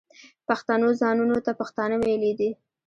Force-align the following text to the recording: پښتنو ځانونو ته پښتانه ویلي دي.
پښتنو 0.47 0.87
ځانونو 1.01 1.37
ته 1.45 1.51
پښتانه 1.59 1.95
ویلي 2.03 2.31
دي. 2.39 2.49